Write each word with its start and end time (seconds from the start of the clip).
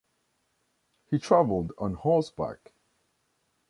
He 1.11 1.19
traveled 1.19 1.73
on 1.77 1.93
horseback. 1.93 2.71